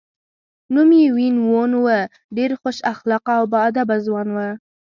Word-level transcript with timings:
نوم 0.73 0.89
یې 0.99 1.05
وین 1.15 1.35
وون 1.45 1.71
و، 1.83 1.85
ډېر 2.37 2.51
خوش 2.61 2.77
اخلاقه 2.91 3.31
او 3.39 3.43
با 3.51 3.59
ادبه 3.69 3.95
ځوان 4.05 4.27
و. 4.35 4.37